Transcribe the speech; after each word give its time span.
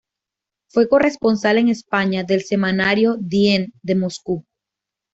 Fue 0.71 0.89
corresponsal 0.89 1.59
en 1.59 1.69
España 1.69 2.23
del 2.23 2.41
semanario 2.43 3.17
"Dien" 3.19 3.71
de 3.83 3.93
Moscú. 3.93 4.45